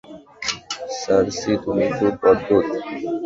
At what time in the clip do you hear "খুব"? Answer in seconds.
1.95-2.13